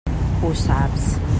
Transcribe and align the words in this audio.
Ho 0.43 0.51
saps. 0.63 1.13